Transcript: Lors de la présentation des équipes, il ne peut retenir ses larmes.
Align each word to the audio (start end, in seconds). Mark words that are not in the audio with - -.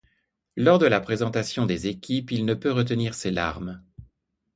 Lors 0.57 0.79
de 0.79 0.87
la 0.87 0.99
présentation 0.99 1.67
des 1.67 1.85
équipes, 1.85 2.31
il 2.31 2.43
ne 2.43 2.55
peut 2.55 2.71
retenir 2.71 3.13
ses 3.13 3.29
larmes. 3.29 3.83